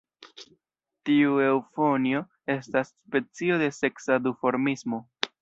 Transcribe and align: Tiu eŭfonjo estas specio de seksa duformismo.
Tiu 1.09 1.35
eŭfonjo 1.47 2.21
estas 2.55 2.91
specio 2.95 3.61
de 3.65 3.71
seksa 3.83 4.19
duformismo. 4.27 5.05